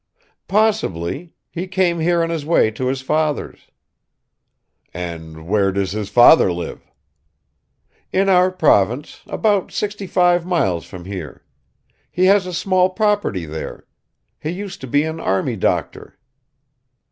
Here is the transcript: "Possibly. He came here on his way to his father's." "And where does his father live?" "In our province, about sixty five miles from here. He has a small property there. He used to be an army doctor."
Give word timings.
"Possibly. 0.47 1.35
He 1.51 1.67
came 1.67 1.99
here 1.99 2.23
on 2.23 2.31
his 2.31 2.43
way 2.43 2.71
to 2.71 2.87
his 2.87 3.01
father's." 3.01 3.67
"And 4.95 5.47
where 5.47 5.71
does 5.71 5.91
his 5.91 6.09
father 6.09 6.51
live?" 6.51 6.81
"In 8.11 8.27
our 8.27 8.49
province, 8.51 9.21
about 9.27 9.71
sixty 9.71 10.07
five 10.07 10.43
miles 10.43 10.85
from 10.87 11.05
here. 11.05 11.43
He 12.11 12.25
has 12.25 12.47
a 12.47 12.51
small 12.55 12.89
property 12.89 13.45
there. 13.45 13.85
He 14.39 14.49
used 14.49 14.81
to 14.81 14.87
be 14.87 15.03
an 15.03 15.19
army 15.19 15.55
doctor." 15.55 16.17